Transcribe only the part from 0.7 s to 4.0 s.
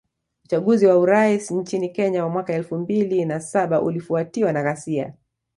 wa urais nchini Kenya wa mwaka elfu mbili na saba